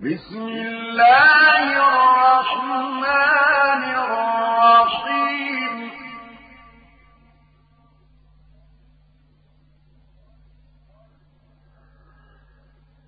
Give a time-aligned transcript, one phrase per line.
[0.00, 3.04] بسم الله الرحمن
[3.84, 5.90] الرحيم.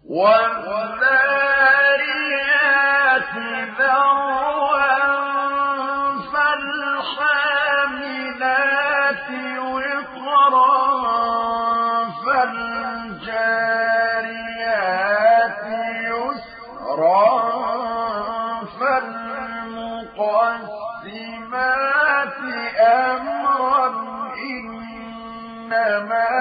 [0.05, 1.52] والذي
[21.03, 22.39] المقسمات
[22.81, 23.87] أمرا
[24.53, 26.32] إنما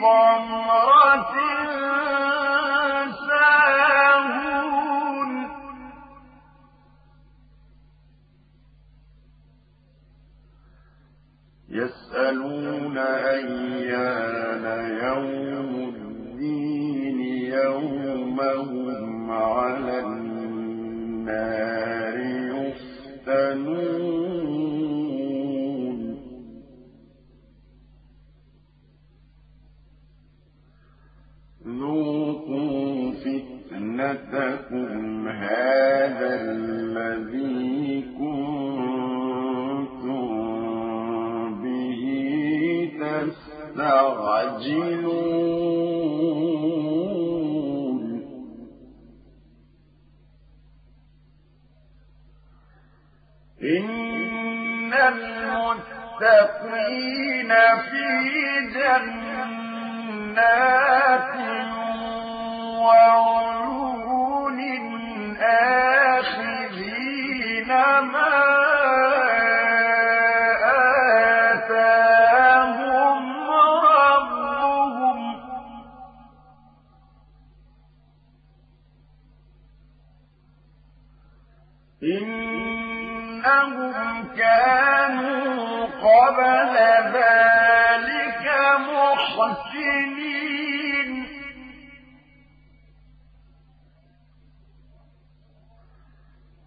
[0.00, 1.34] ضمرة
[34.14, 36.55] جسدكم هذا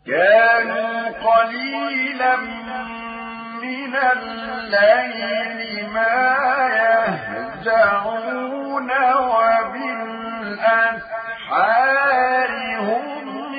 [0.08, 2.36] كانوا قليلا
[3.62, 6.38] من الليل ما
[6.82, 8.10] يهجعون
[11.30, 13.54] وبالأسحار هم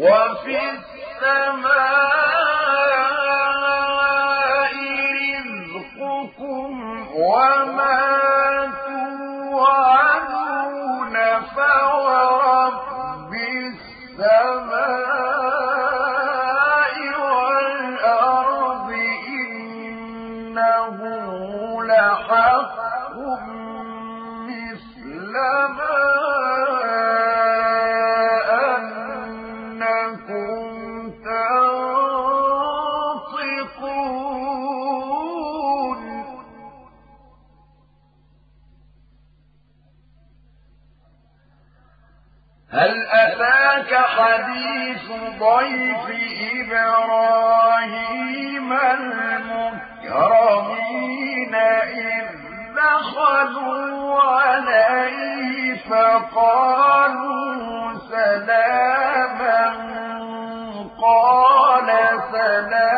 [0.00, 2.29] وفي السماء
[44.02, 45.06] حديث
[45.38, 46.06] ضيف
[47.10, 48.72] إبراهيم
[50.10, 52.26] المكرمين إذ
[52.76, 57.44] دخلوا عليه فقالوا
[58.10, 59.64] سلاما
[61.02, 61.88] قال
[62.32, 62.89] سلام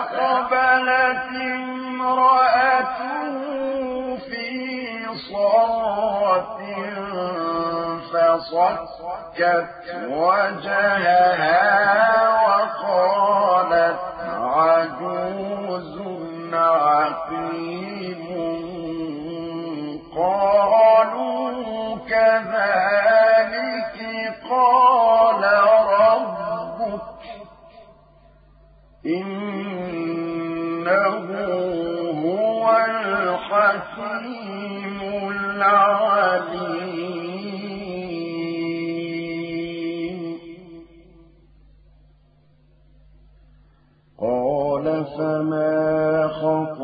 [0.00, 3.00] فأقبلت امرأته
[4.16, 4.46] في
[5.32, 6.58] صرة
[8.12, 9.68] فصكت
[10.08, 11.62] وجهها
[12.46, 14.00] وقالت
[14.40, 15.96] عجوز
[16.54, 17.89] عقيم.
[33.52, 35.00] الحكيم
[35.30, 36.90] العليم
[44.18, 46.79] قال فما خطبكم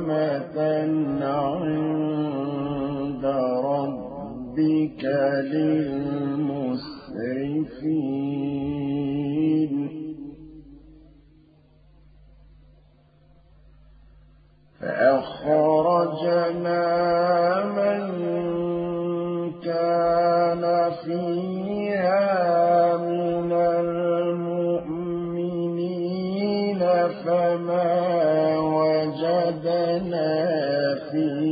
[0.00, 0.58] مسومة
[1.22, 3.24] عند
[3.64, 5.04] ربك
[5.52, 6.94] للمسرفين.
[14.80, 16.84] فأخرجنا
[17.64, 18.02] من
[19.64, 20.64] كان
[21.04, 25.04] فيها من المؤمنين
[27.24, 27.93] فما
[30.00, 31.43] فيها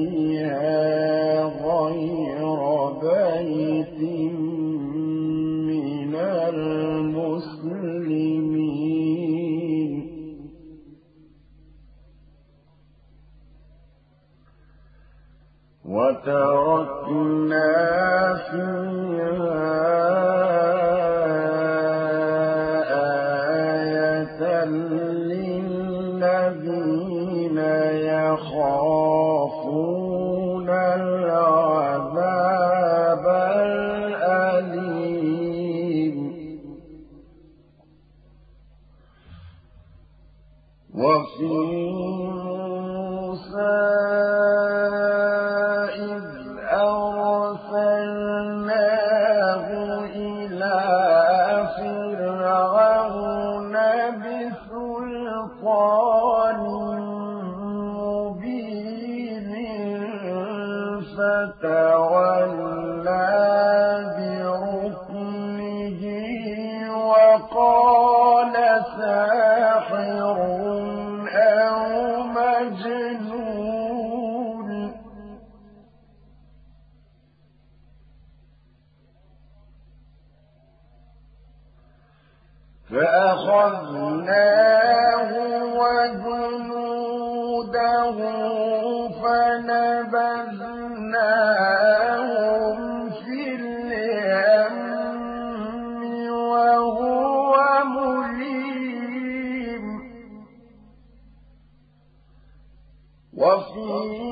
[103.77, 104.32] ربي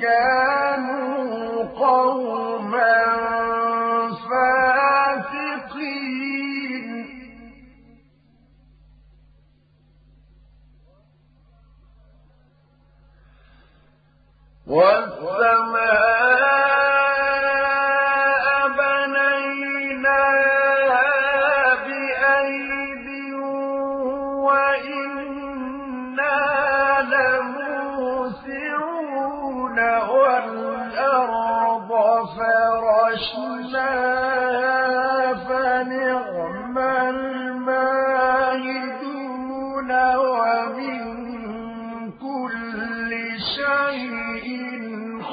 [0.00, 3.04] كانوا قوما
[4.30, 5.82] فاسقين.
[14.66, 16.11] والسماء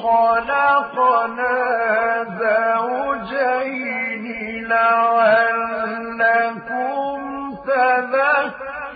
[0.02, 1.56] خلقنا
[2.40, 4.24] زوجين
[4.68, 6.00] لعلكم
[7.66, 8.90] تذكرون.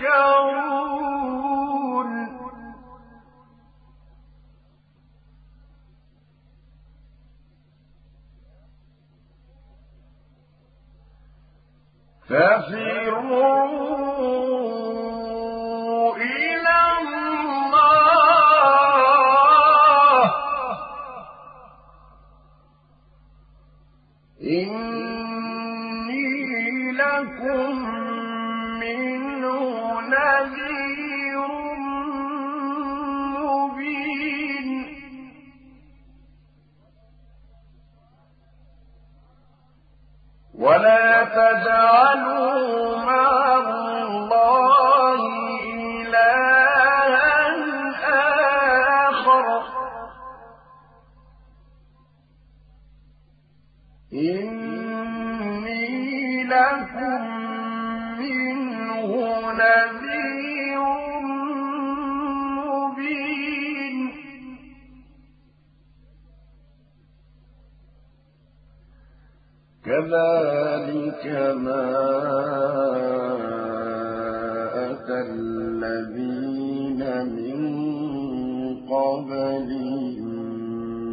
[12.28, 13.73] ففروا
[54.14, 55.94] إني
[56.44, 57.22] لكم
[58.18, 59.10] منه
[59.52, 60.82] نذير
[62.66, 63.98] مبين.
[69.84, 71.24] كذلك
[71.56, 71.86] ما
[74.90, 77.02] أتى الذين
[77.36, 77.60] من
[78.88, 80.28] قبلهم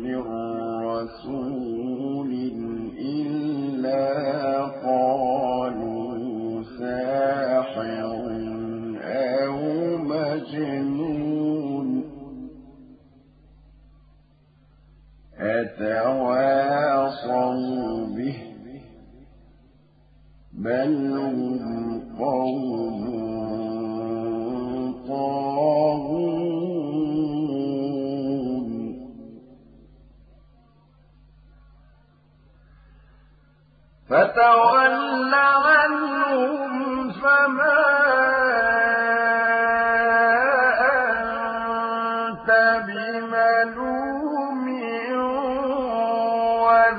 [0.04, 0.22] من
[0.86, 1.61] رسول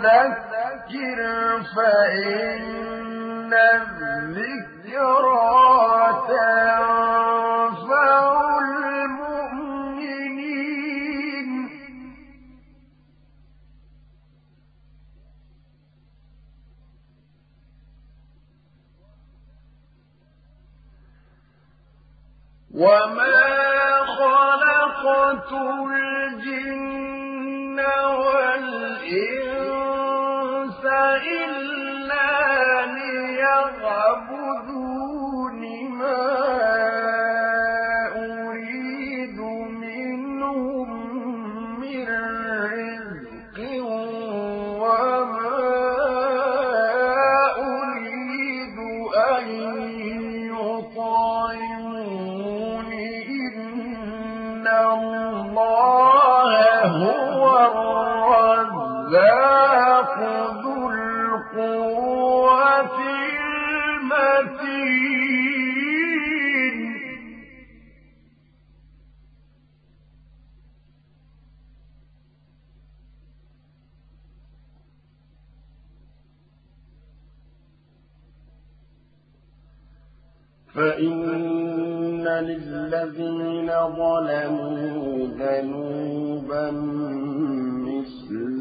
[0.02, 1.18] وذكر
[1.76, 5.02] فإن الذكرى
[6.28, 7.38] تنفع
[8.58, 9.52] المؤمنين.
[22.74, 23.42] وما
[24.18, 25.52] خلقت
[25.92, 26.72] الجن
[28.18, 29.51] والإنس
[31.22, 32.26] إلا
[32.96, 34.91] ليعبدون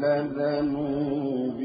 [0.02, 1.58] مثل ذنوب